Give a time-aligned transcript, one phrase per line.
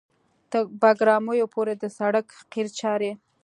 [0.51, 3.11] تر بګرامیو پورې د سړک قیر چارې